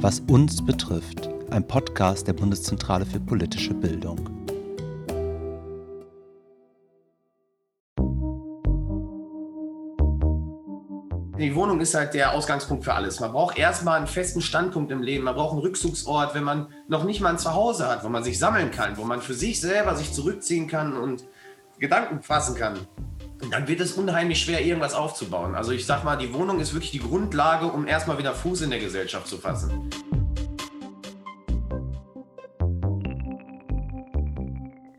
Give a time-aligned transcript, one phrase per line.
[0.00, 4.18] Was uns betrifft, ein Podcast der Bundeszentrale für politische Bildung.
[11.38, 13.20] Die Wohnung ist halt der Ausgangspunkt für alles.
[13.20, 15.24] Man braucht erstmal einen festen Standpunkt im Leben.
[15.24, 18.38] Man braucht einen Rückzugsort, wenn man noch nicht mal ein Zuhause hat, wo man sich
[18.38, 21.24] sammeln kann, wo man für sich selber sich zurückziehen kann und
[21.78, 22.78] Gedanken fassen kann
[23.50, 25.54] dann wird es unheimlich schwer, irgendwas aufzubauen.
[25.54, 28.70] Also ich sag mal, die Wohnung ist wirklich die Grundlage, um erstmal wieder Fuß in
[28.70, 29.90] der Gesellschaft zu fassen.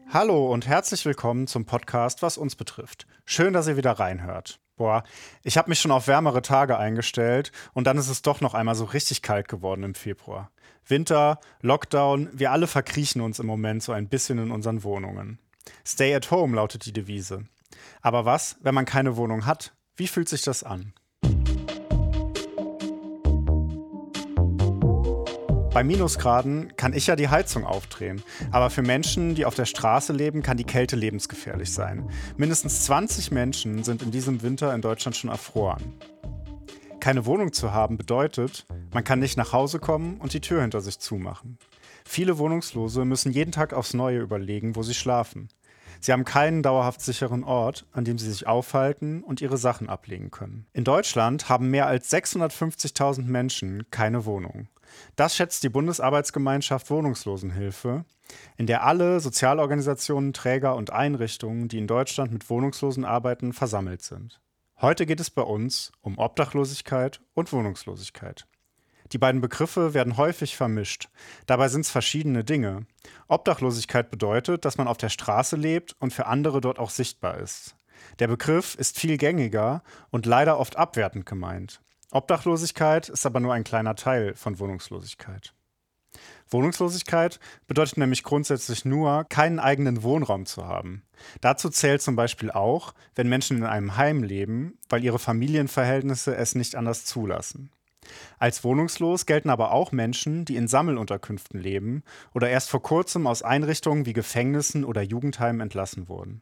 [0.09, 3.05] Hallo und herzlich willkommen zum Podcast, was uns betrifft.
[3.26, 4.59] Schön, dass ihr wieder reinhört.
[4.78, 5.04] Boah,
[5.44, 8.76] ich habe mich schon auf wärmere Tage eingestellt und dann ist es doch noch einmal
[8.76, 10.52] so richtig kalt geworden im Februar.
[10.88, 15.40] Winter, Lockdown, wir alle verkriechen uns im Moment so ein bisschen in unseren Wohnungen.
[15.86, 17.45] Stay at home lautet die Devise.
[18.02, 19.74] Aber was, wenn man keine Wohnung hat?
[19.96, 20.94] Wie fühlt sich das an?
[25.78, 28.24] Bei Minusgraden kann ich ja die Heizung aufdrehen.
[28.52, 32.09] Aber für Menschen, die auf der Straße leben, kann die Kälte lebensgefährlich sein.
[32.36, 35.94] Mindestens 20 Menschen sind in diesem Winter in Deutschland schon erfroren.
[37.00, 40.81] Keine Wohnung zu haben bedeutet, man kann nicht nach Hause kommen und die Tür hinter
[40.81, 41.59] sich zumachen.
[42.06, 45.50] Viele Wohnungslose müssen jeden Tag aufs Neue überlegen, wo sie schlafen.
[46.00, 50.31] Sie haben keinen dauerhaft sicheren Ort, an dem sie sich aufhalten und ihre Sachen ablegen
[50.31, 50.67] können.
[50.73, 54.68] In Deutschland haben mehr als 650.000 Menschen keine Wohnung.
[55.16, 58.06] Das schätzt die Bundesarbeitsgemeinschaft Wohnungslosenhilfe,
[58.58, 64.40] in der alle Sozialorganisationen, Träger und Einrichtungen, die in Deutschland mit Wohnungslosen arbeiten, versammelt sind.
[64.80, 68.48] Heute geht es bei uns um Obdachlosigkeit und Wohnungslosigkeit.
[69.11, 71.09] Die beiden Begriffe werden häufig vermischt.
[71.45, 72.86] Dabei sind es verschiedene Dinge.
[73.27, 77.75] Obdachlosigkeit bedeutet, dass man auf der Straße lebt und für andere dort auch sichtbar ist.
[78.19, 81.81] Der Begriff ist viel gängiger und leider oft abwertend gemeint.
[82.11, 85.53] Obdachlosigkeit ist aber nur ein kleiner Teil von Wohnungslosigkeit.
[86.50, 91.03] Wohnungslosigkeit bedeutet nämlich grundsätzlich nur, keinen eigenen Wohnraum zu haben.
[91.41, 96.56] Dazu zählt zum Beispiel auch, wenn Menschen in einem Heim leben, weil ihre Familienverhältnisse es
[96.56, 97.69] nicht anders zulassen.
[98.40, 102.03] Als wohnungslos gelten aber auch Menschen, die in Sammelunterkünften leben
[102.34, 106.41] oder erst vor kurzem aus Einrichtungen wie Gefängnissen oder Jugendheimen entlassen wurden.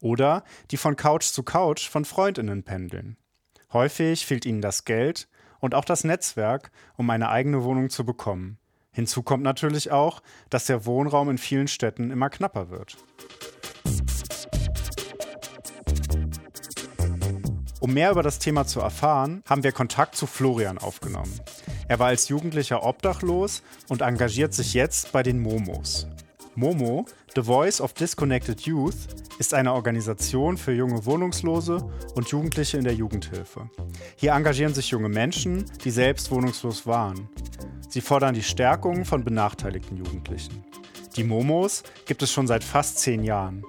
[0.00, 3.16] Oder die von Couch zu Couch von Freundinnen pendeln.
[3.72, 5.28] Häufig fehlt ihnen das Geld
[5.60, 8.58] und auch das Netzwerk, um eine eigene Wohnung zu bekommen.
[8.92, 12.98] Hinzu kommt natürlich auch, dass der Wohnraum in vielen Städten immer knapper wird.
[17.82, 21.40] Um mehr über das Thema zu erfahren, haben wir Kontakt zu Florian aufgenommen.
[21.88, 26.06] Er war als Jugendlicher obdachlos und engagiert sich jetzt bei den Momos.
[26.54, 28.94] Momo, The Voice of Disconnected Youth,
[29.40, 33.68] ist eine Organisation für junge Wohnungslose und Jugendliche in der Jugendhilfe.
[34.14, 37.28] Hier engagieren sich junge Menschen, die selbst wohnungslos waren.
[37.88, 40.64] Sie fordern die Stärkung von benachteiligten Jugendlichen.
[41.16, 43.64] Die Momos gibt es schon seit fast zehn Jahren.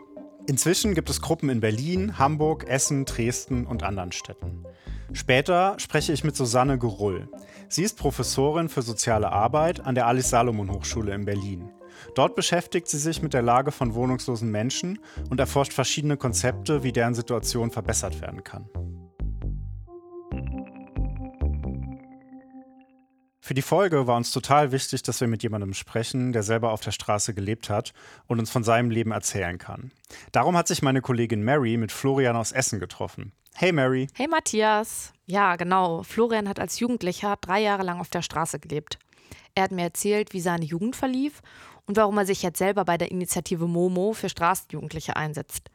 [0.45, 4.65] Inzwischen gibt es Gruppen in Berlin, Hamburg, Essen, Dresden und anderen Städten.
[5.13, 7.29] Später spreche ich mit Susanne Gerull.
[7.69, 11.71] Sie ist Professorin für soziale Arbeit an der Alice Salomon Hochschule in Berlin.
[12.15, 14.99] Dort beschäftigt sie sich mit der Lage von wohnungslosen Menschen
[15.29, 18.67] und erforscht verschiedene Konzepte, wie deren Situation verbessert werden kann.
[23.45, 26.79] Für die Folge war uns total wichtig, dass wir mit jemandem sprechen, der selber auf
[26.79, 27.91] der Straße gelebt hat
[28.25, 29.91] und uns von seinem Leben erzählen kann.
[30.31, 33.33] Darum hat sich meine Kollegin Mary mit Florian aus Essen getroffen.
[33.53, 34.07] Hey Mary.
[34.13, 35.11] Hey Matthias.
[35.25, 36.03] Ja, genau.
[36.03, 38.97] Florian hat als Jugendlicher drei Jahre lang auf der Straße gelebt.
[39.55, 41.41] Er hat mir erzählt, wie seine Jugend verlief
[41.85, 45.69] und warum er sich jetzt selber bei der Initiative Momo für Straßenjugendliche einsetzt.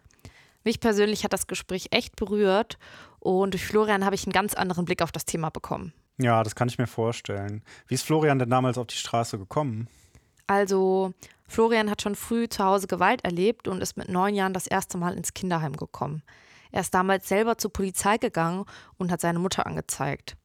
[0.64, 2.78] Mich persönlich hat das Gespräch echt berührt
[3.20, 5.92] und durch Florian habe ich einen ganz anderen Blick auf das Thema bekommen.
[6.20, 7.62] Ja, das kann ich mir vorstellen.
[7.86, 9.88] Wie ist Florian denn damals auf die Straße gekommen?
[10.48, 11.14] Also,
[11.46, 14.98] Florian hat schon früh zu Hause Gewalt erlebt und ist mit neun Jahren das erste
[14.98, 16.22] Mal ins Kinderheim gekommen.
[16.72, 18.64] Er ist damals selber zur Polizei gegangen
[18.98, 20.36] und hat seine Mutter angezeigt.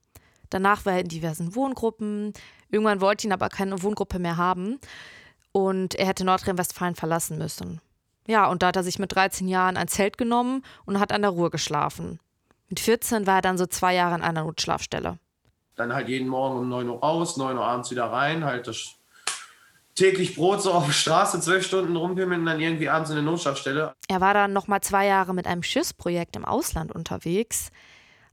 [0.49, 2.33] Danach war er in diversen Wohngruppen.
[2.69, 4.79] Irgendwann wollte ihn aber keine Wohngruppe mehr haben
[5.51, 7.81] und er hätte Nordrhein-Westfalen verlassen müssen.
[8.27, 11.23] Ja, und da hat er sich mit 13 Jahren ein Zelt genommen und hat an
[11.23, 12.19] der Ruhr geschlafen.
[12.69, 15.17] Mit 14 war er dann so zwei Jahre in einer Notschlafstelle
[15.75, 18.95] dann halt jeden Morgen um 9 Uhr raus, 9 Uhr abends wieder rein, halt das
[19.95, 23.23] täglich Brot so auf der Straße, zwölf Stunden rumpimmeln und dann irgendwie abends in der
[23.23, 23.93] Notschlafstelle.
[24.07, 27.69] Er war dann nochmal zwei Jahre mit einem Schiffsprojekt im Ausland unterwegs.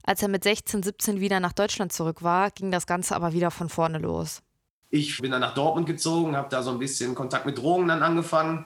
[0.03, 3.51] Als er mit 16, 17 wieder nach Deutschland zurück war, ging das Ganze aber wieder
[3.51, 4.41] von vorne los.
[4.89, 8.03] Ich bin dann nach Dortmund gezogen, habe da so ein bisschen Kontakt mit Drogen dann
[8.03, 8.65] angefangen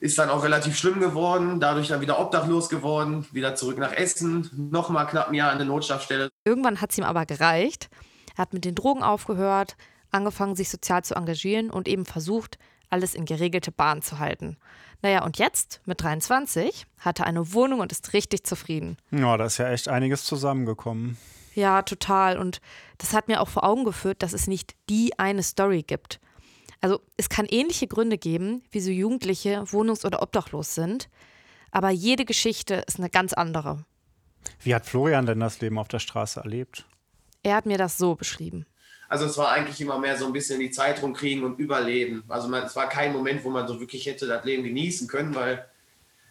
[0.00, 4.48] ist dann auch relativ schlimm geworden, dadurch dann wieder obdachlos geworden, wieder zurück nach Essen,
[4.70, 6.30] nochmal knapp ein Jahr in der Notschlafstelle.
[6.44, 7.88] Irgendwann hat es ihm aber gereicht.
[8.36, 9.76] Er hat mit den Drogen aufgehört,
[10.10, 12.58] angefangen, sich sozial zu engagieren und eben versucht,
[12.90, 14.56] alles in geregelte Bahn zu halten.
[15.02, 18.96] Naja, und jetzt, mit 23, hat er eine Wohnung und ist richtig zufrieden.
[19.10, 21.16] Ja, da ist ja echt einiges zusammengekommen.
[21.54, 22.38] Ja, total.
[22.38, 22.60] Und
[22.98, 26.20] das hat mir auch vor Augen geführt, dass es nicht die eine Story gibt.
[26.80, 31.08] Also es kann ähnliche Gründe geben, wieso Jugendliche wohnungs- oder obdachlos sind,
[31.70, 33.84] aber jede Geschichte ist eine ganz andere.
[34.60, 36.86] Wie hat Florian denn das Leben auf der Straße erlebt?
[37.42, 38.66] Er hat mir das so beschrieben.
[39.08, 42.24] Also es war eigentlich immer mehr so ein bisschen die Zeit rumkriegen und überleben.
[42.28, 45.34] Also man, es war kein Moment, wo man so wirklich hätte das Leben genießen können,
[45.34, 45.64] weil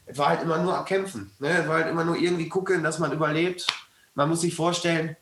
[0.06, 1.32] es war halt immer nur am Kämpfen.
[1.40, 1.50] Ne?
[1.50, 3.66] Es war halt immer nur irgendwie gucken, dass man überlebt.
[4.14, 5.18] Man muss sich vorstellen,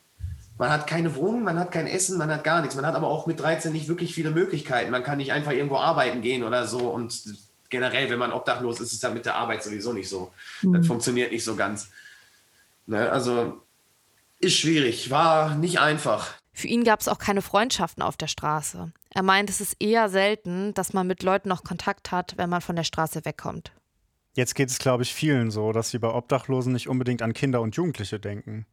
[0.58, 2.76] man hat keine Wohnung, man hat kein Essen, man hat gar nichts.
[2.76, 4.90] Man hat aber auch mit 13 nicht wirklich viele Möglichkeiten.
[4.90, 6.88] Man kann nicht einfach irgendwo arbeiten gehen oder so.
[6.88, 7.22] Und
[7.68, 10.32] generell, wenn man obdachlos ist, ist es ja mit der Arbeit sowieso nicht so.
[10.62, 10.72] Mhm.
[10.74, 11.90] Das funktioniert nicht so ganz.
[12.86, 13.10] Ne?
[13.10, 13.60] Also
[14.38, 16.34] ist schwierig, war nicht einfach.
[16.52, 18.92] Für ihn gab es auch keine Freundschaften auf der Straße.
[19.10, 22.62] Er meint, es ist eher selten, dass man mit Leuten noch Kontakt hat, wenn man
[22.62, 23.72] von der Straße wegkommt.
[24.34, 27.60] Jetzt geht es, glaube ich, vielen so, dass sie bei Obdachlosen nicht unbedingt an Kinder
[27.60, 28.66] und Jugendliche denken.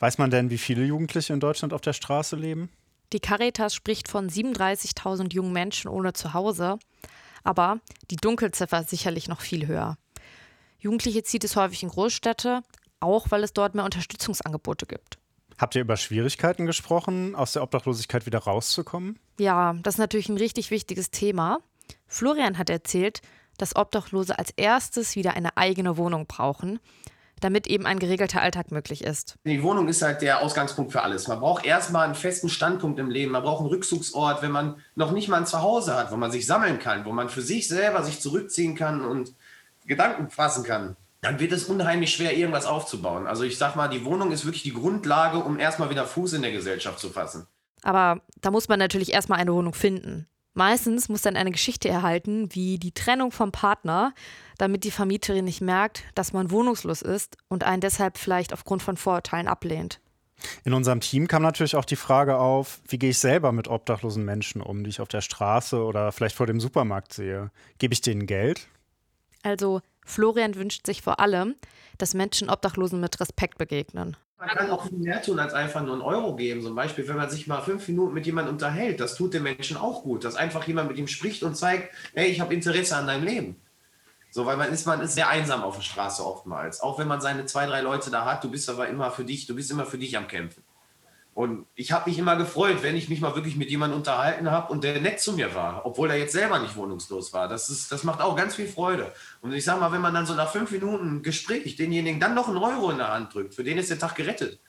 [0.00, 2.70] Weiß man denn, wie viele Jugendliche in Deutschland auf der Straße leben?
[3.12, 6.78] Die Caritas spricht von 37.000 jungen Menschen ohne Zuhause,
[7.44, 7.80] aber
[8.10, 9.98] die Dunkelziffer ist sicherlich noch viel höher.
[10.78, 12.62] Jugendliche zieht es häufig in Großstädte,
[13.00, 15.18] auch weil es dort mehr Unterstützungsangebote gibt.
[15.58, 19.18] Habt ihr über Schwierigkeiten gesprochen, aus der Obdachlosigkeit wieder rauszukommen?
[19.38, 21.58] Ja, das ist natürlich ein richtig wichtiges Thema.
[22.06, 23.20] Florian hat erzählt,
[23.58, 26.80] dass Obdachlose als erstes wieder eine eigene Wohnung brauchen,
[27.40, 29.36] damit eben ein geregelter Alltag möglich ist.
[29.44, 31.28] Die Wohnung ist halt der Ausgangspunkt für alles.
[31.28, 33.32] Man braucht erstmal einen festen Standpunkt im Leben.
[33.32, 36.46] Man braucht einen Rückzugsort, wenn man noch nicht mal ein Zuhause hat, wo man sich
[36.46, 39.34] sammeln kann, wo man für sich selber sich zurückziehen kann und
[39.86, 43.26] Gedanken fassen kann dann wird es unheimlich schwer, irgendwas aufzubauen.
[43.26, 46.42] Also ich sag mal, die Wohnung ist wirklich die Grundlage, um erstmal wieder Fuß in
[46.42, 47.46] der Gesellschaft zu fassen.
[47.82, 50.26] Aber da muss man natürlich erstmal eine Wohnung finden.
[50.52, 54.12] Meistens muss dann eine Geschichte erhalten, wie die Trennung vom Partner,
[54.60, 58.96] damit die Vermieterin nicht merkt, dass man wohnungslos ist und einen deshalb vielleicht aufgrund von
[58.96, 60.00] Vorurteilen ablehnt.
[60.64, 64.24] In unserem Team kam natürlich auch die Frage auf, wie gehe ich selber mit obdachlosen
[64.24, 67.50] Menschen um, die ich auf der Straße oder vielleicht vor dem Supermarkt sehe?
[67.78, 68.68] Gebe ich denen Geld?
[69.42, 71.56] Also Florian wünscht sich vor allem,
[71.98, 74.16] dass Menschen Obdachlosen mit Respekt begegnen.
[74.38, 76.62] Man kann auch viel mehr tun, als einfach nur einen Euro geben.
[76.62, 79.76] Zum Beispiel, wenn man sich mal fünf Minuten mit jemandem unterhält, das tut den Menschen
[79.76, 80.24] auch gut.
[80.24, 83.56] Dass einfach jemand mit ihm spricht und zeigt, hey, ich habe Interesse an deinem Leben.
[84.30, 86.80] So, weil man ist, man ist sehr einsam auf der Straße oftmals.
[86.80, 89.46] Auch wenn man seine zwei, drei Leute da hat, du bist aber immer für dich,
[89.46, 90.62] du bist immer für dich am Kämpfen.
[91.32, 94.72] Und ich habe mich immer gefreut, wenn ich mich mal wirklich mit jemandem unterhalten habe
[94.72, 97.48] und der nett zu mir war, obwohl er jetzt selber nicht wohnungslos war.
[97.48, 99.12] Das, ist, das macht auch ganz viel Freude.
[99.40, 102.48] Und ich sage mal, wenn man dann so nach fünf Minuten Gespräch denjenigen dann noch
[102.48, 104.60] einen Euro in der Hand drückt, für den ist der Tag gerettet.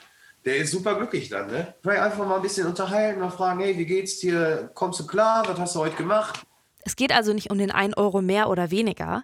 [0.45, 1.47] Der ist super glücklich dann.
[1.47, 1.73] Ne?
[1.81, 4.71] Vielleicht einfach mal ein bisschen unterhalten, mal fragen, hey, wie geht's dir?
[4.73, 5.47] Kommst du klar?
[5.47, 6.41] Was hast du heute gemacht?
[6.83, 9.23] Es geht also nicht um den einen Euro mehr oder weniger,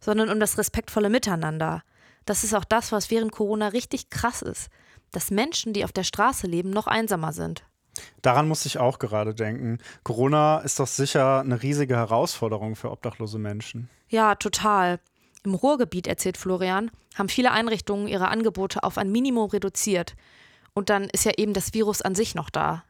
[0.00, 1.82] sondern um das respektvolle Miteinander.
[2.26, 4.70] Das ist auch das, was während Corona richtig krass ist
[5.12, 7.64] dass Menschen, die auf der Straße leben, noch einsamer sind.
[8.22, 9.78] Daran muss ich auch gerade denken.
[10.04, 13.90] Corona ist doch sicher eine riesige Herausforderung für obdachlose Menschen.
[14.08, 15.00] Ja, total.
[15.44, 20.14] Im Ruhrgebiet, erzählt Florian, haben viele Einrichtungen ihre Angebote auf ein Minimum reduziert.
[20.72, 22.84] Und dann ist ja eben das Virus an sich noch da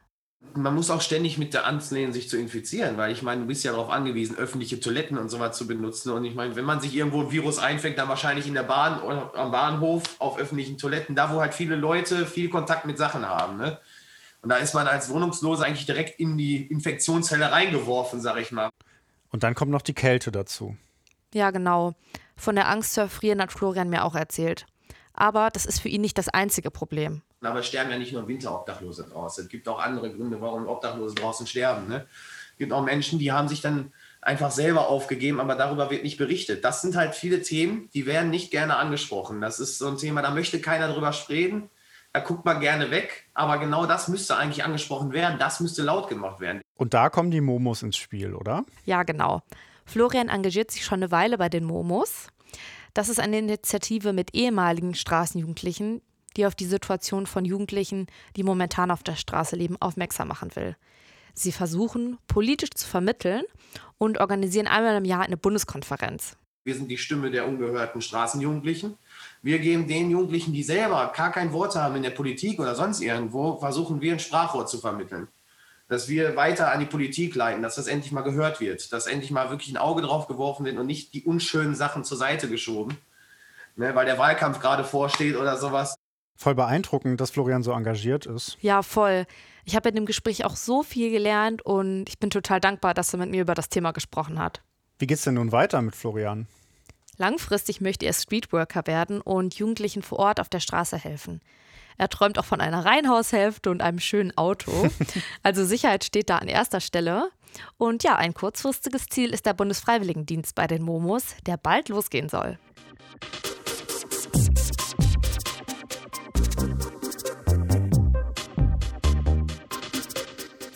[0.54, 3.46] man muss auch ständig mit der Angst lehnen, sich zu infizieren, weil ich meine, du
[3.46, 6.10] bist ja darauf angewiesen, öffentliche Toiletten und so was zu benutzen.
[6.10, 9.00] Und ich meine, wenn man sich irgendwo ein Virus einfängt, dann wahrscheinlich in der Bahn
[9.02, 13.26] oder am Bahnhof auf öffentlichen Toiletten, da wo halt viele Leute viel Kontakt mit Sachen
[13.26, 13.58] haben.
[13.58, 13.78] Ne?
[14.42, 18.70] Und da ist man als Wohnungsloser eigentlich direkt in die Infektionshelle reingeworfen, sag ich mal.
[19.30, 20.76] Und dann kommt noch die Kälte dazu.
[21.32, 21.94] Ja, genau.
[22.36, 24.66] Von der Angst zu erfrieren hat Florian mir auch erzählt.
[25.12, 27.22] Aber das ist für ihn nicht das einzige Problem.
[27.42, 29.44] Aber es sterben ja nicht nur Winterobdachlose draußen.
[29.44, 31.88] Es gibt auch andere Gründe, warum Obdachlose draußen sterben.
[31.88, 32.06] Ne?
[32.52, 36.18] Es gibt auch Menschen, die haben sich dann einfach selber aufgegeben, aber darüber wird nicht
[36.18, 36.64] berichtet.
[36.64, 39.40] Das sind halt viele Themen, die werden nicht gerne angesprochen.
[39.40, 41.70] Das ist so ein Thema, da möchte keiner drüber reden.
[42.12, 45.38] Da guckt man gerne weg, aber genau das müsste eigentlich angesprochen werden.
[45.38, 46.60] Das müsste laut gemacht werden.
[46.76, 48.64] Und da kommen die Momos ins Spiel, oder?
[48.84, 49.42] Ja, genau.
[49.86, 52.26] Florian engagiert sich schon eine Weile bei den Momos.
[52.94, 56.02] Das ist eine Initiative mit ehemaligen Straßenjugendlichen,
[56.36, 58.06] die auf die Situation von Jugendlichen,
[58.36, 60.76] die momentan auf der Straße leben, aufmerksam machen will.
[61.34, 63.42] Sie versuchen, politisch zu vermitteln
[63.98, 66.36] und organisieren einmal im Jahr eine Bundeskonferenz.
[66.62, 68.98] Wir sind die Stimme der ungehörten Straßenjugendlichen.
[69.42, 73.00] Wir geben den Jugendlichen, die selber gar kein Wort haben in der Politik oder sonst
[73.00, 75.28] irgendwo, versuchen wir ein Sprachrohr zu vermitteln.
[75.88, 79.30] Dass wir weiter an die Politik leiten, dass das endlich mal gehört wird, dass endlich
[79.30, 82.98] mal wirklich ein Auge drauf geworfen wird und nicht die unschönen Sachen zur Seite geschoben,
[83.76, 85.96] ne, weil der Wahlkampf gerade vorsteht oder sowas.
[86.40, 88.56] Voll beeindruckend, dass Florian so engagiert ist.
[88.62, 89.26] Ja, voll.
[89.66, 93.12] Ich habe in dem Gespräch auch so viel gelernt und ich bin total dankbar, dass
[93.12, 94.62] er mit mir über das Thema gesprochen hat.
[94.98, 96.46] Wie geht's denn nun weiter mit Florian?
[97.18, 101.42] Langfristig möchte er Streetworker werden und Jugendlichen vor Ort auf der Straße helfen.
[101.98, 104.72] Er träumt auch von einer Reihenhaushälfte und einem schönen Auto.
[105.42, 107.28] Also Sicherheit steht da an erster Stelle.
[107.76, 112.58] Und ja, ein kurzfristiges Ziel ist der Bundesfreiwilligendienst bei den Momos, der bald losgehen soll.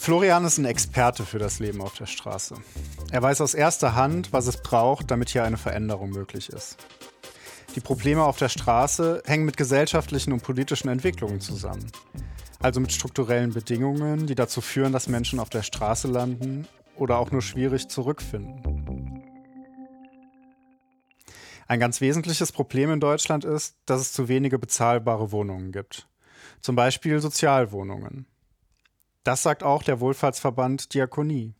[0.04, 2.56] Florian ist ein Experte für das Leben auf der Straße.
[3.10, 6.76] Er weiß aus erster Hand, was es braucht, damit hier eine Veränderung möglich ist.
[7.74, 11.90] Die Probleme auf der Straße hängen mit gesellschaftlichen und politischen Entwicklungen zusammen.
[12.60, 17.30] Also mit strukturellen Bedingungen, die dazu führen, dass Menschen auf der Straße landen oder auch
[17.30, 19.22] nur schwierig zurückfinden.
[21.66, 26.06] Ein ganz wesentliches Problem in Deutschland ist, dass es zu wenige bezahlbare Wohnungen gibt.
[26.60, 28.26] Zum Beispiel Sozialwohnungen.
[29.24, 31.54] Das sagt auch der Wohlfahrtsverband Diakonie.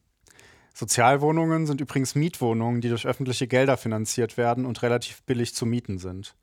[0.75, 5.99] Sozialwohnungen sind übrigens Mietwohnungen, die durch öffentliche Gelder finanziert werden und relativ billig zu mieten
[5.99, 6.35] sind.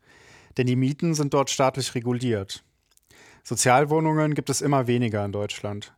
[0.56, 2.64] Denn die Mieten sind dort staatlich reguliert.
[3.44, 5.94] Sozialwohnungen gibt es immer weniger in Deutschland.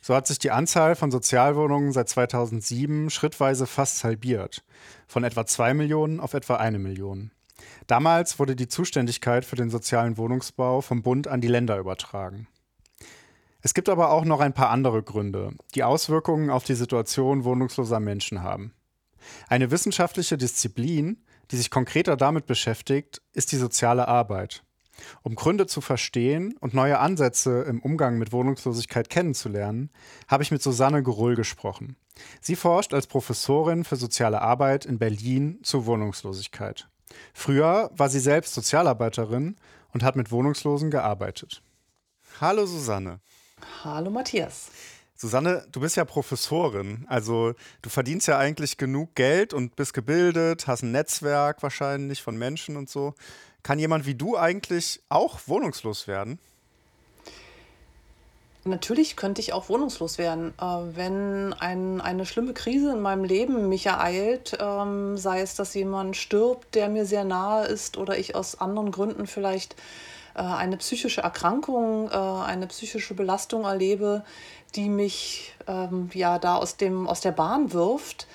[0.00, 4.64] So hat sich die Anzahl von Sozialwohnungen seit 2007 schrittweise fast halbiert,
[5.08, 7.32] von etwa 2 Millionen auf etwa eine Million.
[7.88, 12.46] Damals wurde die Zuständigkeit für den sozialen Wohnungsbau vom Bund an die Länder übertragen.
[13.60, 17.98] Es gibt aber auch noch ein paar andere Gründe, die Auswirkungen auf die Situation wohnungsloser
[17.98, 18.72] Menschen haben.
[19.48, 24.62] Eine wissenschaftliche Disziplin, die sich konkreter damit beschäftigt, ist die soziale Arbeit.
[25.22, 29.90] Um Gründe zu verstehen und neue Ansätze im Umgang mit Wohnungslosigkeit kennenzulernen,
[30.28, 31.96] habe ich mit Susanne Gerull gesprochen.
[32.40, 36.88] Sie forscht als Professorin für soziale Arbeit in Berlin zu Wohnungslosigkeit.
[37.32, 39.56] Früher war sie selbst Sozialarbeiterin
[39.92, 41.62] und hat mit Wohnungslosen gearbeitet.
[42.40, 43.20] Hallo Susanne.
[43.84, 44.70] Hallo Matthias.
[45.14, 50.68] Susanne, du bist ja Professorin, also du verdienst ja eigentlich genug Geld und bist gebildet,
[50.68, 53.14] hast ein Netzwerk wahrscheinlich von Menschen und so.
[53.64, 56.38] Kann jemand wie du eigentlich auch wohnungslos werden?
[58.64, 63.68] Natürlich könnte ich auch wohnungslos werden, äh, wenn ein, eine schlimme Krise in meinem Leben
[63.68, 68.34] mich ereilt, ähm, sei es, dass jemand stirbt, der mir sehr nahe ist oder ich
[68.34, 69.74] aus anderen Gründen vielleicht
[70.40, 74.24] eine psychische Erkrankung, äh, eine psychische Belastung erlebe,
[74.74, 78.26] die mich ähm, ja da aus, dem, aus der Bahn wirft,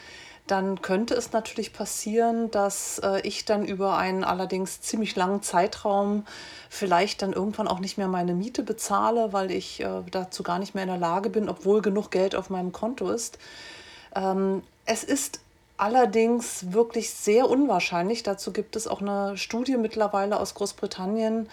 [0.48, 6.26] dann könnte es natürlich passieren, dass äh, ich dann über einen allerdings ziemlich langen Zeitraum
[6.70, 10.76] vielleicht dann irgendwann auch nicht mehr meine Miete bezahle, weil ich äh, dazu gar nicht
[10.76, 13.38] mehr in der Lage bin, obwohl genug Geld auf meinem Konto ist.
[14.16, 15.40] Ähm, es ist
[15.78, 18.24] allerdings wirklich sehr unwahrscheinlich.
[18.24, 21.50] Dazu gibt es auch eine Studie mittlerweile aus Großbritannien,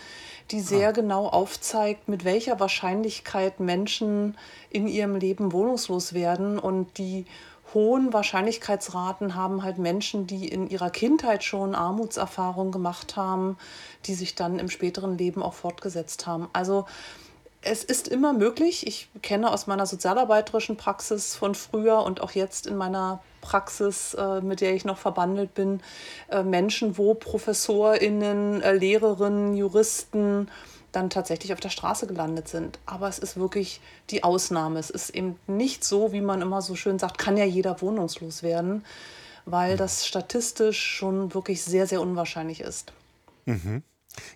[0.50, 0.93] die sehr ah.
[0.93, 4.37] genau aufzeigt, mit welcher Wahrscheinlichkeit Menschen
[4.71, 6.59] in ihrem Leben wohnungslos werden.
[6.59, 7.27] Und die
[7.73, 13.57] hohen Wahrscheinlichkeitsraten haben halt Menschen, die in ihrer Kindheit schon Armutserfahrungen gemacht haben,
[14.07, 16.49] die sich dann im späteren Leben auch fortgesetzt haben.
[16.53, 16.87] Also
[17.62, 18.87] es ist immer möglich.
[18.87, 24.40] Ich kenne aus meiner sozialarbeiterischen Praxis von früher und auch jetzt in meiner Praxis, äh,
[24.40, 25.81] mit der ich noch verbandelt bin,
[26.31, 30.49] äh, Menschen, wo ProfessorInnen, äh, Lehrerinnen, Juristen
[30.93, 32.79] dann tatsächlich auf der Straße gelandet sind.
[32.85, 34.79] Aber es ist wirklich die Ausnahme.
[34.79, 38.43] Es ist eben nicht so, wie man immer so schön sagt, kann ja jeder wohnungslos
[38.43, 38.85] werden,
[39.45, 42.93] weil das statistisch schon wirklich sehr, sehr unwahrscheinlich ist.
[43.45, 43.83] Mhm.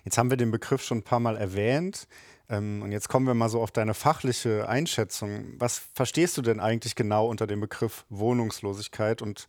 [0.05, 2.07] Jetzt haben wir den Begriff schon ein paar Mal erwähnt.
[2.49, 5.53] Ähm, und jetzt kommen wir mal so auf deine fachliche Einschätzung.
[5.57, 9.47] Was verstehst du denn eigentlich genau unter dem Begriff Wohnungslosigkeit und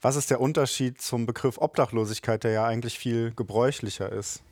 [0.00, 4.42] was ist der Unterschied zum Begriff Obdachlosigkeit, der ja eigentlich viel gebräuchlicher ist?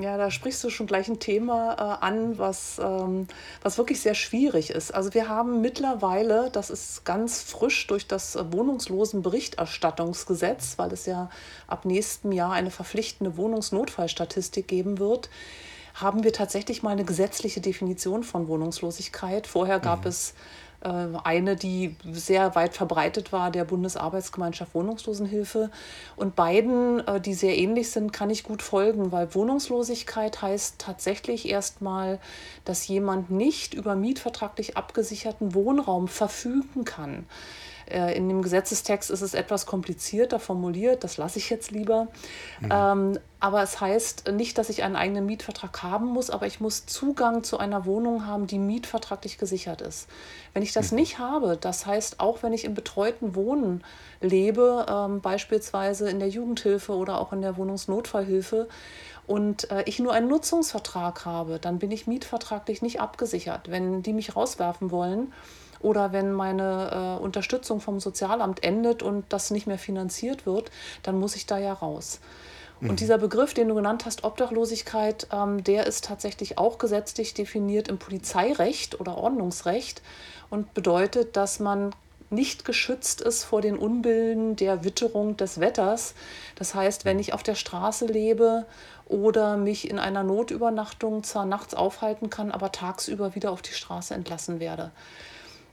[0.00, 3.26] Ja, da sprichst du schon gleich ein Thema äh, an, was, ähm,
[3.60, 4.94] was wirklich sehr schwierig ist.
[4.94, 11.28] Also wir haben mittlerweile, das ist ganz frisch durch das Wohnungslosenberichterstattungsgesetz, weil es ja
[11.66, 15.28] ab nächstem Jahr eine verpflichtende Wohnungsnotfallstatistik geben wird,
[15.94, 19.46] haben wir tatsächlich mal eine gesetzliche Definition von Wohnungslosigkeit.
[19.46, 20.08] Vorher gab mhm.
[20.08, 20.34] es
[20.82, 20.88] äh,
[21.22, 25.70] eine, die sehr weit verbreitet war, der Bundesarbeitsgemeinschaft Wohnungslosenhilfe.
[26.16, 31.48] Und beiden, äh, die sehr ähnlich sind, kann ich gut folgen, weil Wohnungslosigkeit heißt tatsächlich
[31.48, 32.18] erstmal,
[32.64, 37.26] dass jemand nicht über mietvertraglich abgesicherten Wohnraum verfügen kann.
[37.90, 42.08] Äh, in dem Gesetzestext ist es etwas komplizierter formuliert, das lasse ich jetzt lieber.
[42.60, 42.68] Mhm.
[42.70, 46.86] Ähm, aber es heißt nicht, dass ich einen eigenen Mietvertrag haben muss, aber ich muss
[46.86, 50.08] Zugang zu einer Wohnung haben, die mietvertraglich gesichert ist.
[50.54, 50.98] Wenn ich das mhm.
[50.98, 53.82] nicht habe, das heißt auch, wenn ich im betreuten Wohnen
[54.20, 58.68] lebe, ähm, beispielsweise in der Jugendhilfe oder auch in der Wohnungsnotfallhilfe,
[59.26, 63.70] und äh, ich nur einen Nutzungsvertrag habe, dann bin ich mietvertraglich nicht abgesichert.
[63.70, 65.32] Wenn die mich rauswerfen wollen
[65.82, 70.70] oder wenn meine äh, Unterstützung vom Sozialamt endet und das nicht mehr finanziert wird,
[71.02, 72.20] dann muss ich da ja raus.
[72.80, 72.96] Und mhm.
[72.96, 77.98] dieser Begriff, den du genannt hast, Obdachlosigkeit, ähm, der ist tatsächlich auch gesetzlich definiert im
[77.98, 80.02] Polizeirecht oder Ordnungsrecht
[80.50, 81.94] und bedeutet, dass man
[82.30, 86.14] nicht geschützt ist vor den Unbilden der Witterung des Wetters.
[86.56, 88.66] Das heißt, wenn ich auf der Straße lebe
[89.06, 94.14] oder mich in einer Notübernachtung zwar nachts aufhalten kann, aber tagsüber wieder auf die Straße
[94.14, 94.90] entlassen werde.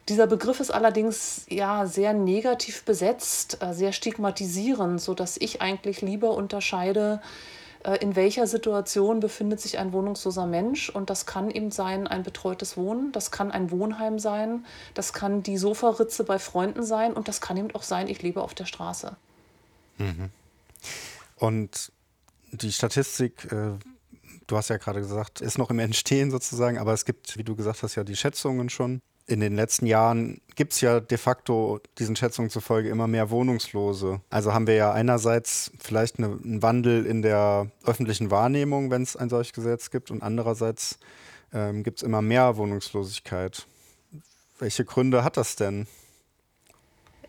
[0.09, 6.33] Dieser Begriff ist allerdings ja sehr negativ besetzt, äh, sehr stigmatisierend, sodass ich eigentlich lieber
[6.33, 7.21] unterscheide,
[7.83, 10.89] äh, in welcher Situation befindet sich ein wohnungsloser Mensch.
[10.89, 15.43] Und das kann eben sein ein betreutes Wohnen, das kann ein Wohnheim sein, das kann
[15.43, 18.65] die Sofaritze bei Freunden sein und das kann eben auch sein, ich lebe auf der
[18.65, 19.15] Straße.
[19.99, 20.31] Mhm.
[21.35, 21.91] Und
[22.51, 23.77] die Statistik, äh,
[24.47, 27.55] du hast ja gerade gesagt, ist noch im Entstehen sozusagen, aber es gibt, wie du
[27.55, 31.79] gesagt hast, ja die Schätzungen schon in den letzten Jahren gibt es ja de facto
[31.99, 34.21] diesen Schätzungen zufolge immer mehr Wohnungslose.
[34.29, 39.15] Also haben wir ja einerseits vielleicht eine, einen Wandel in der öffentlichen Wahrnehmung, wenn es
[39.15, 40.97] ein solches Gesetz gibt, und andererseits
[41.53, 43.67] ähm, gibt es immer mehr Wohnungslosigkeit.
[44.57, 45.87] Welche Gründe hat das denn?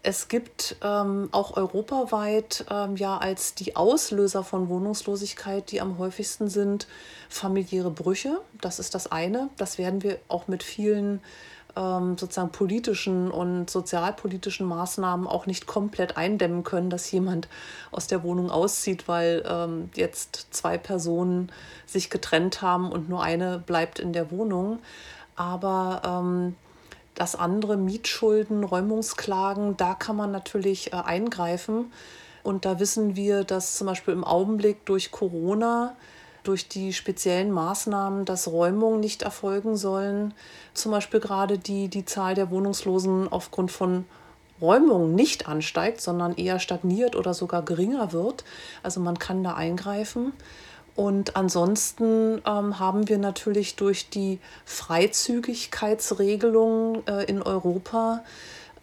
[0.03, 6.49] Es gibt ähm, auch europaweit ähm, ja als die Auslöser von Wohnungslosigkeit, die am häufigsten
[6.49, 6.89] sind,
[7.29, 8.41] familiäre Brüche.
[8.63, 9.51] Das ist das eine.
[9.59, 11.21] Das werden wir auch mit vielen
[11.77, 17.49] ähm, sozusagen politischen und sozialpolitischen Maßnahmen auch nicht komplett eindämmen können, dass jemand
[17.91, 21.51] aus der Wohnung auszieht, weil ähm, jetzt zwei Personen
[21.87, 24.79] sich getrennt haben und nur eine bleibt in der Wohnung.
[25.37, 26.57] Aber ähm,
[27.15, 31.93] das andere, Mietschulden, Räumungsklagen, da kann man natürlich äh, eingreifen.
[32.43, 35.95] Und da wissen wir, dass zum Beispiel im Augenblick durch Corona
[36.43, 40.35] durch die speziellen Maßnahmen, dass Räumungen nicht erfolgen sollen.
[40.75, 44.05] Zum Beispiel gerade die, die Zahl der Wohnungslosen aufgrund von
[44.61, 48.45] Räumungen nicht ansteigt, sondern eher stagniert oder sogar geringer wird.
[48.83, 50.33] Also man kann da eingreifen.
[50.97, 58.23] Und ansonsten ähm, haben wir natürlich durch die Freizügigkeitsregelung äh, in Europa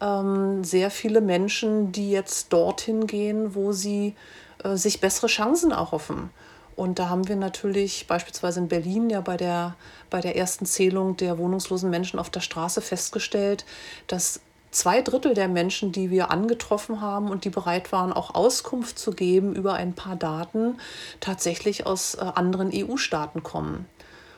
[0.02, 4.16] ähm, sehr viele Menschen, die jetzt dorthin gehen, wo sie
[4.64, 6.30] äh, sich bessere Chancen erhoffen.
[6.78, 9.76] Und da haben wir natürlich beispielsweise in Berlin ja bei der,
[10.12, 13.66] bei der ersten Zählung der wohnungslosen Menschen auf der Straße festgestellt,
[14.06, 19.00] dass zwei Drittel der Menschen, die wir angetroffen haben und die bereit waren, auch Auskunft
[19.00, 20.78] zu geben über ein paar Daten,
[21.20, 23.88] tatsächlich aus äh, anderen EU-Staaten kommen.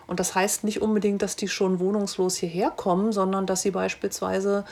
[0.07, 4.63] Und das heißt nicht unbedingt, dass die schon wohnungslos hierher kommen, sondern dass sie beispielsweise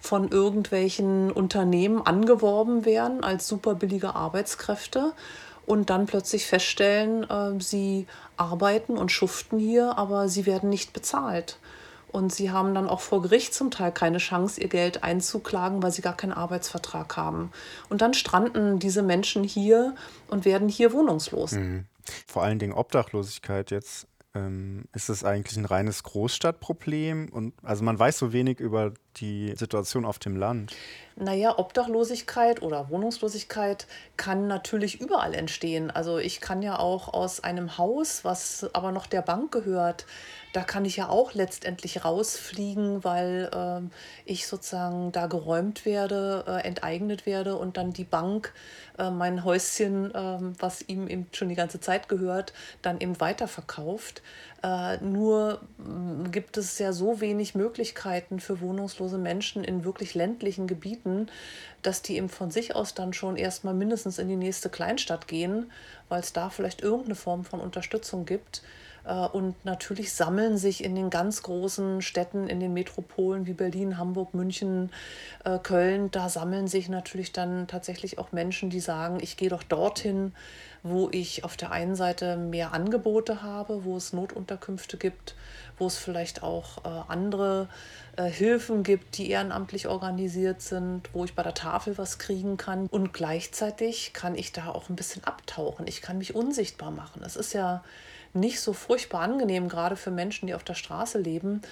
[0.00, 5.12] von irgendwelchen Unternehmen angeworben werden als superbillige Arbeitskräfte
[5.66, 11.58] und dann plötzlich feststellen, äh, sie arbeiten und schuften hier, aber sie werden nicht bezahlt.
[12.12, 15.90] Und sie haben dann auch vor Gericht zum Teil keine Chance, ihr Geld einzuklagen, weil
[15.90, 17.50] sie gar keinen Arbeitsvertrag haben.
[17.90, 19.94] Und dann stranden diese Menschen hier
[20.28, 21.52] und werden hier wohnungslos.
[21.52, 21.84] Mhm.
[22.26, 24.06] Vor allen Dingen Obdachlosigkeit jetzt.
[24.34, 27.28] Ähm, ist es eigentlich ein reines Großstadtproblem?
[27.30, 30.74] Und also man weiß so wenig über die Situation auf dem Land.
[31.16, 35.90] Naja, Obdachlosigkeit oder Wohnungslosigkeit kann natürlich überall entstehen.
[35.90, 40.04] Also ich kann ja auch aus einem Haus, was aber noch der Bank gehört,
[40.56, 43.82] da kann ich ja auch letztendlich rausfliegen, weil äh,
[44.24, 48.54] ich sozusagen da geräumt werde, äh, enteignet werde und dann die Bank
[48.98, 54.22] äh, mein Häuschen, ähm, was ihm eben schon die ganze Zeit gehört, dann eben weiterverkauft.
[54.62, 60.66] Äh, nur mm, gibt es ja so wenig Möglichkeiten für wohnungslose Menschen in wirklich ländlichen
[60.66, 61.28] Gebieten,
[61.82, 65.70] dass die eben von sich aus dann schon erstmal mindestens in die nächste Kleinstadt gehen,
[66.08, 68.62] weil es da vielleicht irgendeine Form von Unterstützung gibt.
[69.06, 73.98] Äh, und natürlich sammeln sich in den ganz großen Städten, in den Metropolen wie Berlin,
[73.98, 74.90] Hamburg, München,
[75.44, 79.62] äh, Köln, da sammeln sich natürlich dann tatsächlich auch Menschen, die sagen, ich gehe doch
[79.62, 80.32] dorthin,
[80.82, 85.34] wo ich auf der einen Seite mehr Angebote habe, wo es Notunterkünfte gibt,
[85.78, 87.68] wo es vielleicht auch äh, andere
[88.16, 92.86] äh, Hilfen gibt, die ehrenamtlich organisiert sind, wo ich bei der Tafel was kriegen kann.
[92.86, 95.86] Und gleichzeitig kann ich da auch ein bisschen abtauchen.
[95.86, 97.22] Ich kann mich unsichtbar machen.
[97.24, 97.82] Es ist ja
[98.36, 101.62] nicht so furchtbar angenehm, gerade für Menschen, die auf der Straße leben,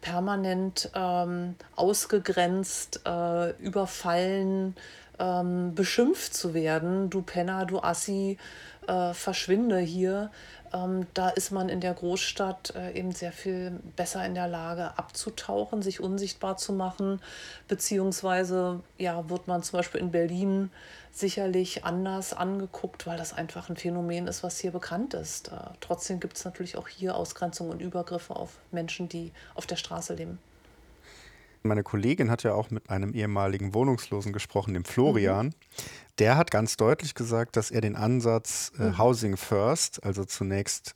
[0.00, 4.74] permanent ähm, ausgegrenzt, äh, überfallen,
[5.18, 8.38] ähm, beschimpft zu werden, du Penner, du Assi,
[8.86, 10.30] äh, verschwinde hier,
[10.72, 14.98] ähm, da ist man in der Großstadt äh, eben sehr viel besser in der Lage
[14.98, 17.20] abzutauchen, sich unsichtbar zu machen,
[17.68, 20.70] beziehungsweise ja, wird man zum Beispiel in Berlin
[21.12, 25.48] sicherlich anders angeguckt, weil das einfach ein Phänomen ist, was hier bekannt ist.
[25.48, 29.76] Äh, trotzdem gibt es natürlich auch hier Ausgrenzungen und Übergriffe auf Menschen, die auf der
[29.76, 30.40] Straße leben.
[31.66, 35.46] Meine Kollegin hat ja auch mit einem ehemaligen Wohnungslosen gesprochen, dem Florian.
[35.46, 35.52] Mhm.
[36.18, 38.98] Der hat ganz deutlich gesagt, dass er den Ansatz äh, mhm.
[38.98, 40.94] Housing First, also zunächst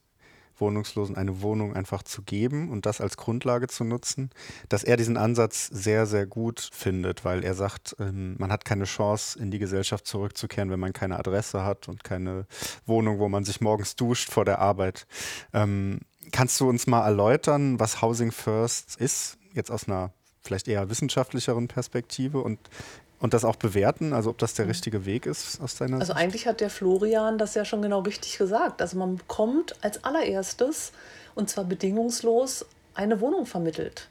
[0.59, 4.29] Wohnungslosen eine Wohnung einfach zu geben und das als Grundlage zu nutzen,
[4.69, 8.85] dass er diesen Ansatz sehr, sehr gut findet, weil er sagt, ähm, man hat keine
[8.85, 12.47] Chance, in die Gesellschaft zurückzukehren, wenn man keine Adresse hat und keine
[12.85, 15.07] Wohnung, wo man sich morgens duscht vor der Arbeit.
[15.55, 16.01] Ähm,
[16.31, 21.69] kannst du uns mal erläutern, was Housing First ist, jetzt aus einer vielleicht eher wissenschaftlicheren
[21.69, 22.59] Perspektive und,
[23.21, 24.71] und das auch bewerten, also ob das der mhm.
[24.71, 26.19] richtige Weg ist aus deiner Also Sicht?
[26.19, 28.81] eigentlich hat der Florian das ja schon genau richtig gesagt.
[28.83, 30.93] Also man bekommt als allererstes,
[31.35, 34.09] und zwar bedingungslos, eine Wohnung vermittelt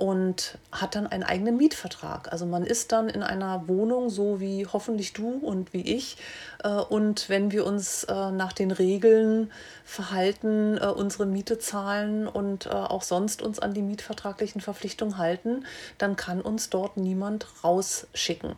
[0.00, 2.32] und hat dann einen eigenen Mietvertrag.
[2.32, 6.16] Also man ist dann in einer Wohnung, so wie hoffentlich du und wie ich.
[6.64, 9.52] Äh, und wenn wir uns äh, nach den Regeln
[9.84, 15.66] verhalten, äh, unsere Miete zahlen und auch sonst uns an die mietvertraglichen Verpflichtungen halten,
[15.98, 18.54] dann kann uns dort niemand rausschicken.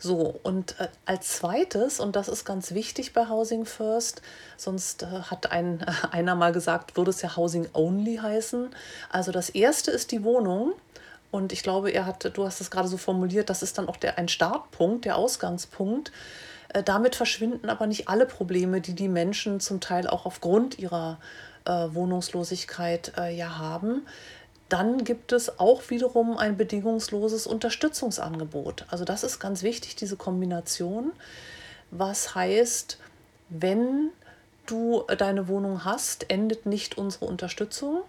[0.00, 4.22] So, und äh, als zweites, und das ist ganz wichtig bei Housing First,
[4.56, 8.70] sonst äh, hat ein, äh, einer mal gesagt, würde es ja Housing Only heißen.
[9.10, 10.72] Also das erste ist die Wohnung.
[11.30, 13.98] Und ich glaube, er hat, du hast es gerade so formuliert, das ist dann auch
[13.98, 16.10] der, ein Startpunkt, der Ausgangspunkt.
[16.68, 21.18] Äh, damit verschwinden aber nicht alle Probleme, die die Menschen zum Teil auch aufgrund ihrer
[21.64, 24.06] äh, Wohnungslosigkeit äh, ja haben
[24.68, 28.84] dann gibt es auch wiederum ein bedingungsloses Unterstützungsangebot.
[28.88, 31.12] Also das ist ganz wichtig, diese Kombination.
[31.90, 32.98] Was heißt,
[33.48, 34.10] wenn
[34.66, 38.02] du deine Wohnung hast, endet nicht unsere Unterstützung,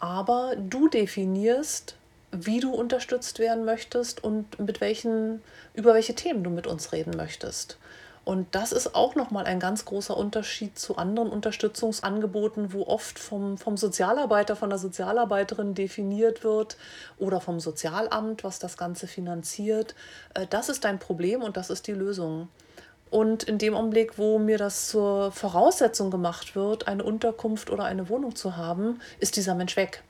[0.00, 1.94] aber du definierst,
[2.32, 5.42] wie du unterstützt werden möchtest und mit welchen,
[5.74, 7.78] über welche Themen du mit uns reden möchtest.
[8.26, 13.56] Und das ist auch nochmal ein ganz großer Unterschied zu anderen Unterstützungsangeboten, wo oft vom,
[13.56, 16.76] vom Sozialarbeiter, von der Sozialarbeiterin definiert wird
[17.18, 19.94] oder vom Sozialamt, was das Ganze finanziert.
[20.34, 22.48] Äh, das ist dein Problem und das ist die Lösung.
[23.10, 28.08] Und in dem Augenblick, wo mir das zur Voraussetzung gemacht wird, eine Unterkunft oder eine
[28.08, 30.02] Wohnung zu haben, ist dieser Mensch weg.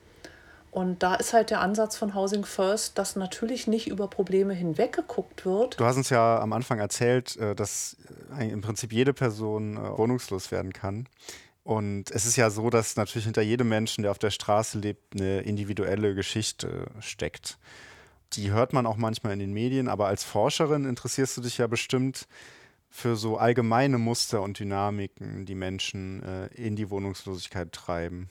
[0.76, 5.46] Und da ist halt der Ansatz von Housing First, dass natürlich nicht über Probleme hinweggeguckt
[5.46, 5.80] wird.
[5.80, 7.96] Du hast uns ja am Anfang erzählt, äh, dass
[8.38, 11.08] äh, im Prinzip jede Person äh, wohnungslos werden kann.
[11.64, 15.14] Und es ist ja so, dass natürlich hinter jedem Menschen, der auf der Straße lebt,
[15.14, 17.56] eine individuelle Geschichte steckt.
[18.34, 21.68] Die hört man auch manchmal in den Medien, aber als Forscherin interessierst du dich ja
[21.68, 22.28] bestimmt
[22.90, 26.22] für so allgemeine Muster und Dynamiken, die Menschen
[26.54, 28.28] in die Wohnungslosigkeit treiben.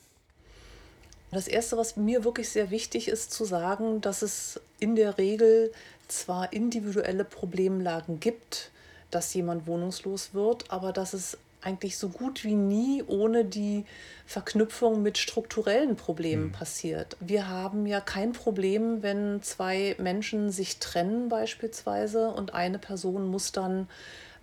[1.32, 5.72] Das Erste, was mir wirklich sehr wichtig ist zu sagen, dass es in der Regel
[6.08, 8.70] zwar individuelle Problemlagen gibt,
[9.10, 13.84] dass jemand wohnungslos wird, aber dass es eigentlich so gut wie nie ohne die
[14.24, 16.52] Verknüpfung mit strukturellen Problemen mhm.
[16.52, 17.16] passiert.
[17.18, 23.50] Wir haben ja kein Problem, wenn zwei Menschen sich trennen beispielsweise und eine Person muss
[23.50, 23.88] dann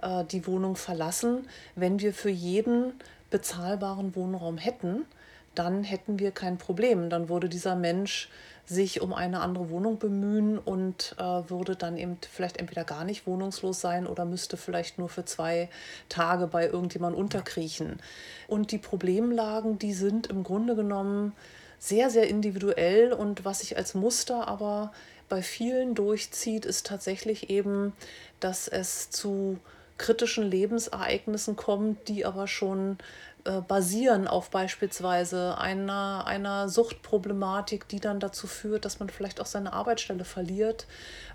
[0.02, 2.94] äh, die Wohnung verlassen, wenn wir für jeden
[3.30, 5.06] bezahlbaren Wohnraum hätten
[5.56, 7.10] dann hätten wir kein Problem.
[7.10, 8.30] Dann würde dieser Mensch
[8.66, 13.28] sich um eine andere Wohnung bemühen und äh, würde dann eben vielleicht entweder gar nicht
[13.28, 15.70] wohnungslos sein oder müsste vielleicht nur für zwei
[16.08, 18.00] Tage bei irgendjemandem unterkriechen.
[18.48, 21.34] Und die Problemlagen, die sind im Grunde genommen
[21.78, 24.94] sehr, sehr individuell und was sich als Muster aber
[25.28, 27.92] bei vielen durchzieht, ist tatsächlich eben,
[28.40, 29.58] dass es zu
[29.98, 32.98] kritischen Lebensereignissen kommt, die aber schon
[33.46, 39.46] äh, basieren auf beispielsweise einer, einer Suchtproblematik, die dann dazu führt, dass man vielleicht auch
[39.46, 40.88] seine Arbeitsstelle verliert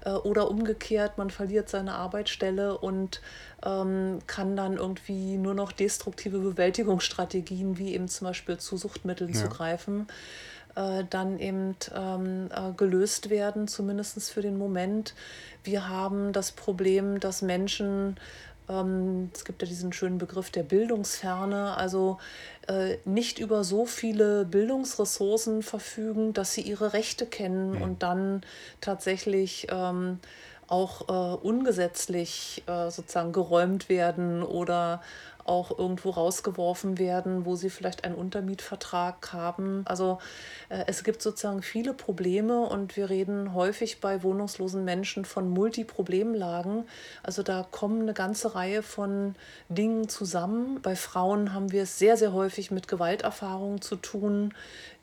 [0.06, 3.20] äh, oder umgekehrt, man verliert seine Arbeitsstelle und
[3.62, 9.42] ähm, kann dann irgendwie nur noch destruktive Bewältigungsstrategien wie eben zum Beispiel zu Suchtmitteln ja.
[9.42, 10.06] zugreifen
[10.76, 15.14] äh, dann eben ähm, äh, gelöst werden, zumindest für den Moment.
[15.64, 18.16] Wir haben das Problem, dass Menschen
[18.68, 22.18] es gibt ja diesen schönen Begriff der Bildungsferne, also
[22.66, 27.82] äh, nicht über so viele Bildungsressourcen verfügen, dass sie ihre Rechte kennen mhm.
[27.82, 28.42] und dann
[28.82, 30.20] tatsächlich ähm,
[30.66, 35.00] auch äh, ungesetzlich äh, sozusagen geräumt werden oder
[35.48, 39.82] auch irgendwo rausgeworfen werden, wo sie vielleicht einen Untermietvertrag haben.
[39.86, 40.18] Also
[40.68, 46.84] äh, es gibt sozusagen viele Probleme und wir reden häufig bei wohnungslosen Menschen von Multiproblemlagen.
[47.22, 49.34] Also da kommen eine ganze Reihe von
[49.68, 50.80] Dingen zusammen.
[50.82, 54.52] Bei Frauen haben wir es sehr, sehr häufig mit Gewalterfahrungen zu tun,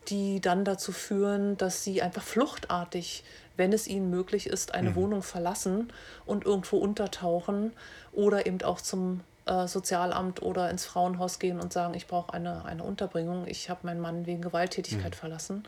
[0.08, 3.24] die dann dazu führen, dass sie einfach fluchtartig,
[3.58, 4.96] wenn es ihnen möglich ist, eine mhm.
[4.96, 5.92] Wohnung verlassen
[6.26, 7.74] und irgendwo untertauchen
[8.12, 12.66] oder eben auch zum äh, Sozialamt oder ins Frauenhaus gehen und sagen, ich brauche eine,
[12.66, 15.18] eine Unterbringung, ich habe meinen Mann wegen Gewalttätigkeit mhm.
[15.18, 15.64] verlassen.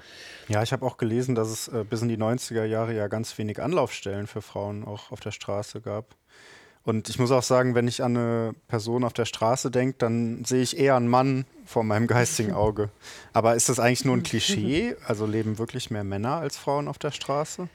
[0.47, 3.37] Ja, ich habe auch gelesen, dass es äh, bis in die 90er Jahre ja ganz
[3.37, 6.15] wenig Anlaufstellen für Frauen auch auf der Straße gab.
[6.87, 10.45] Und ich muss auch sagen, wenn ich an eine Person auf der Straße denke, dann
[10.45, 12.89] sehe ich eher einen Mann vor meinem geistigen Auge.
[13.33, 14.95] Aber ist das eigentlich nur ein Klischee?
[15.05, 17.67] Also leben wirklich mehr Männer als Frauen auf der Straße?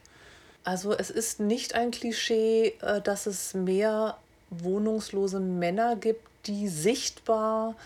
[0.65, 4.17] Also es ist nicht ein Klischee, äh, dass es mehr
[4.53, 7.77] wohnungslose Männer gibt, die sichtbar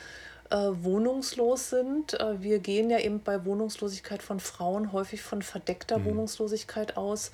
[0.50, 2.14] äh, wohnungslos sind.
[2.14, 6.06] Äh, wir gehen ja eben bei Wohnungslosigkeit von Frauen häufig von verdeckter mhm.
[6.06, 7.32] Wohnungslosigkeit aus.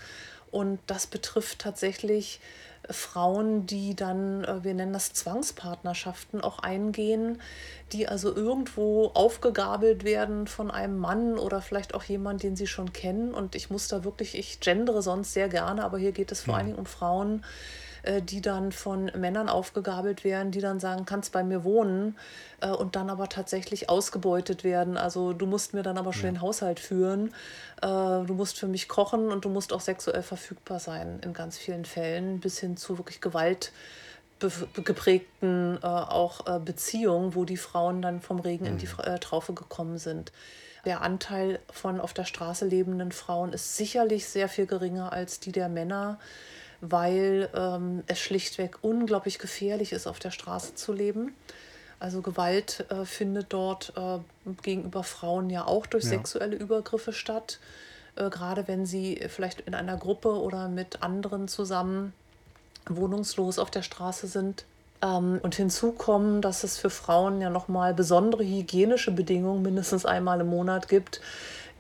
[0.51, 2.41] Und das betrifft tatsächlich
[2.91, 7.41] Frauen, die dann, äh, wir nennen das Zwangspartnerschaften, auch eingehen,
[7.93, 12.93] die also irgendwo aufgegabelt werden von einem Mann oder vielleicht auch jemand, den sie schon
[12.93, 13.35] kennen.
[13.35, 16.55] Und ich muss da wirklich, ich gendere sonst sehr gerne, aber hier geht es vor
[16.55, 16.59] ja.
[16.59, 17.92] allen Dingen um Frauen, äh,
[18.23, 22.17] die dann von Männern aufgegabelt werden, die dann sagen, kannst bei mir wohnen
[22.61, 24.97] äh, und dann aber tatsächlich ausgebeutet werden.
[24.97, 26.33] Also du musst mir dann aber schon ja.
[26.33, 27.29] den Haushalt führen,
[27.81, 31.59] äh, du musst für mich kochen und du musst auch sexuell verfügbar sein in ganz
[31.59, 33.73] vielen Fällen, bis hin zu wirklich Gewalt
[34.83, 38.73] geprägten äh, auch äh, Beziehungen, wo die Frauen dann vom Regen mhm.
[38.73, 39.05] in die mhm.
[39.05, 40.33] äh, Traufe gekommen sind.
[40.85, 45.53] Der Anteil von auf der Straße lebenden Frauen ist sicherlich sehr viel geringer als die
[45.53, 46.19] der Männer
[46.83, 51.35] weil ähm, es schlichtweg unglaublich gefährlich ist, auf der Straße zu leben.
[52.01, 54.19] Also Gewalt äh, findet dort äh,
[54.63, 56.11] gegenüber Frauen ja auch durch ja.
[56.11, 57.61] sexuelle Übergriffe statt.
[58.17, 62.13] Äh, gerade wenn sie vielleicht in einer Gruppe oder mit anderen zusammen
[62.89, 64.65] wohnungslos auf der Straße sind.
[65.03, 70.41] Ähm, und hinzu kommen, dass es für Frauen ja nochmal besondere hygienische Bedingungen mindestens einmal
[70.41, 71.21] im Monat gibt,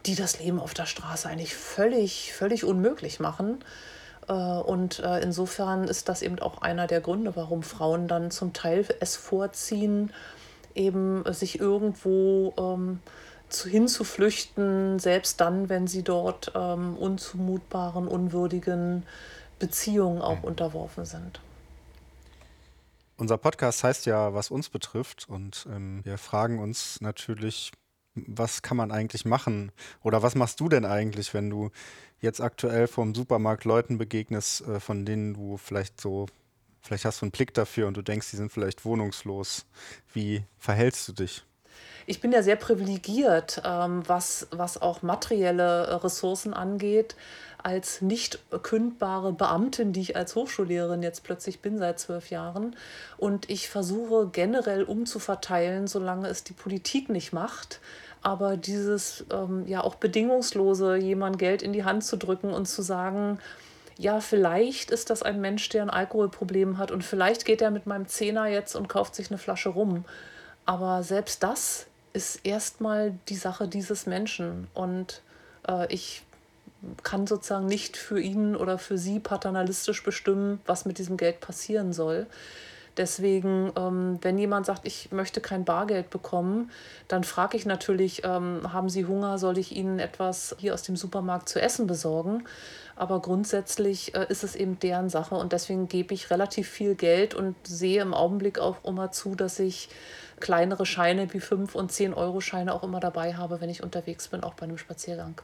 [0.07, 3.65] die das Leben auf der Straße eigentlich völlig, völlig unmöglich machen.
[4.29, 8.53] Äh, und äh, insofern ist das eben auch einer der Gründe, warum Frauen dann zum
[8.53, 10.13] Teil es vorziehen,
[10.75, 13.01] eben sich irgendwo ähm,
[13.49, 19.05] zu, hinzuflüchten, selbst dann, wenn sie dort ähm, unzumutbaren, unwürdigen
[19.59, 20.45] Beziehungen auch mhm.
[20.45, 21.41] unterworfen sind.
[23.17, 25.29] Unser Podcast heißt ja, was uns betrifft.
[25.29, 27.71] Und ähm, wir fragen uns natürlich,
[28.15, 29.73] was kann man eigentlich machen?
[30.03, 31.71] Oder was machst du denn eigentlich, wenn du
[32.21, 36.27] jetzt aktuell vom Supermarkt Leuten begegnest, äh, von denen du vielleicht so,
[36.81, 39.67] vielleicht hast du einen Blick dafür und du denkst, die sind vielleicht wohnungslos.
[40.13, 41.45] Wie verhältst du dich?
[42.07, 47.17] Ich bin ja sehr privilegiert, ähm, was, was auch materielle Ressourcen angeht,
[47.63, 52.77] als nicht kündbare Beamtin, die ich als Hochschullehrerin jetzt plötzlich bin seit zwölf Jahren.
[53.17, 57.81] Und ich versuche generell umzuverteilen, solange es die Politik nicht macht
[58.23, 62.81] aber dieses ähm, ja auch bedingungslose, jemand Geld in die Hand zu drücken und zu
[62.83, 63.39] sagen,
[63.99, 67.87] ja, vielleicht ist das ein Mensch, der ein Alkoholproblem hat und vielleicht geht er mit
[67.87, 70.05] meinem Zehner jetzt und kauft sich eine Flasche rum.
[70.65, 75.21] Aber selbst das ist erstmal die Sache dieses Menschen und
[75.69, 76.23] äh, ich
[77.03, 81.93] kann sozusagen nicht für ihn oder für sie paternalistisch bestimmen, was mit diesem Geld passieren
[81.93, 82.27] soll.
[82.97, 86.71] Deswegen, ähm, wenn jemand sagt, ich möchte kein Bargeld bekommen,
[87.09, 90.97] dann frage ich natürlich, ähm, haben Sie Hunger, soll ich Ihnen etwas hier aus dem
[90.97, 92.45] Supermarkt zu essen besorgen?
[92.95, 97.35] Aber grundsätzlich äh, ist es eben deren Sache und deswegen gebe ich relativ viel Geld
[97.35, 99.89] und sehe im Augenblick auch immer zu, dass ich
[100.39, 104.29] kleinere Scheine wie 5 und 10 Euro Scheine auch immer dabei habe, wenn ich unterwegs
[104.29, 105.41] bin, auch bei einem Spaziergang.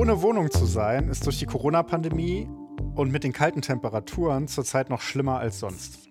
[0.00, 2.48] Ohne Wohnung zu sein, ist durch die Corona-Pandemie
[2.94, 6.08] und mit den kalten Temperaturen zurzeit noch schlimmer als sonst.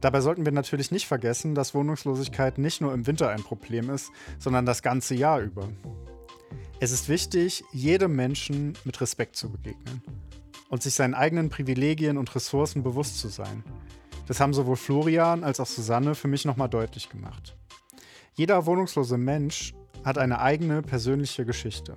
[0.00, 4.10] Dabei sollten wir natürlich nicht vergessen, dass Wohnungslosigkeit nicht nur im Winter ein Problem ist,
[4.40, 5.68] sondern das ganze Jahr über.
[6.80, 10.02] Es ist wichtig, jedem Menschen mit Respekt zu begegnen
[10.68, 13.62] und sich seinen eigenen Privilegien und Ressourcen bewusst zu sein.
[14.26, 17.56] Das haben sowohl Florian als auch Susanne für mich nochmal deutlich gemacht.
[18.34, 21.96] Jeder wohnungslose Mensch hat eine eigene persönliche Geschichte.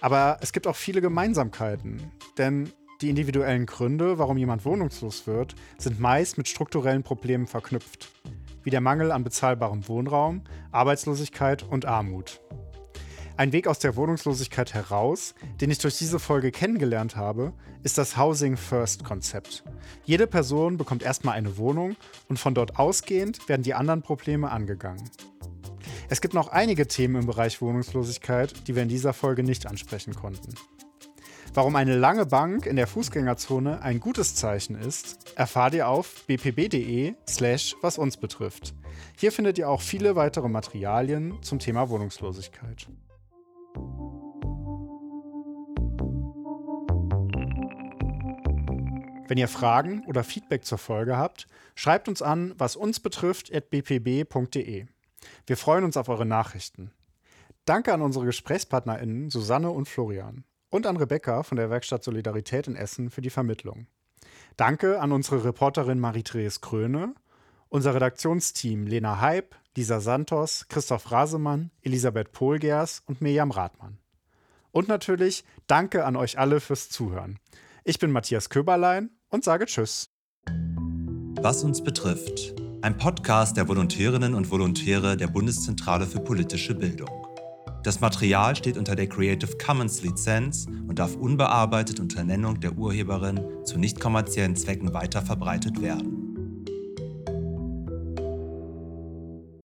[0.00, 5.98] Aber es gibt auch viele Gemeinsamkeiten, denn die individuellen Gründe, warum jemand wohnungslos wird, sind
[5.98, 8.10] meist mit strukturellen Problemen verknüpft,
[8.62, 12.40] wie der Mangel an bezahlbarem Wohnraum, Arbeitslosigkeit und Armut.
[13.36, 18.16] Ein Weg aus der Wohnungslosigkeit heraus, den ich durch diese Folge kennengelernt habe, ist das
[18.16, 19.64] Housing First Konzept.
[20.04, 21.96] Jede Person bekommt erstmal eine Wohnung
[22.28, 25.10] und von dort ausgehend werden die anderen Probleme angegangen.
[26.08, 30.14] Es gibt noch einige Themen im Bereich Wohnungslosigkeit, die wir in dieser Folge nicht ansprechen
[30.14, 30.54] konnten.
[31.54, 37.14] Warum eine lange Bank in der Fußgängerzone ein gutes Zeichen ist, erfahrt ihr auf bpb.de
[37.28, 38.74] slash was uns betrifft.
[39.18, 42.86] Hier findet ihr auch viele weitere Materialien zum Thema Wohnungslosigkeit.
[49.28, 53.70] Wenn ihr Fragen oder Feedback zur Folge habt, schreibt uns an, was uns betrifft, at
[53.70, 54.86] bpb.de.
[55.46, 56.92] Wir freuen uns auf eure Nachrichten.
[57.64, 62.76] Danke an unsere GesprächspartnerInnen Susanne und Florian und an Rebecca von der Werkstatt Solidarität in
[62.76, 63.86] Essen für die Vermittlung.
[64.56, 67.14] Danke an unsere Reporterin Marie-Therese Kröne,
[67.68, 73.98] unser Redaktionsteam Lena Heib, Lisa Santos, Christoph Rasemann, Elisabeth Pohlgers und Mirjam Rathmann.
[74.70, 77.38] Und natürlich danke an euch alle fürs Zuhören.
[77.84, 80.10] Ich bin Matthias Köberlein und sage Tschüss.
[81.40, 82.61] Was uns betrifft.
[82.82, 87.08] Ein Podcast der Volontärinnen und Volontäre der Bundeszentrale für politische Bildung.
[87.84, 93.40] Das Material steht unter der Creative Commons Lizenz und darf unbearbeitet unter Nennung der Urheberin
[93.64, 96.21] zu nicht kommerziellen Zwecken weiterverbreitet werden.